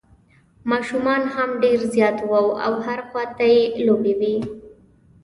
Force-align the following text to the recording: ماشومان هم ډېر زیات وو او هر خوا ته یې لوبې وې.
ماشومان 0.71 1.21
هم 1.35 1.49
ډېر 1.63 1.79
زیات 1.93 2.17
وو 2.29 2.45
او 2.65 2.73
هر 2.85 2.99
خوا 3.07 3.23
ته 3.37 3.45
یې 3.53 3.61
لوبې 3.85 4.13
وې. 4.19 4.35